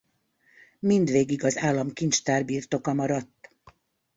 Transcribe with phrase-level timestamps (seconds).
[0.79, 3.49] Mindvégig az államkincstár birtoka maradt.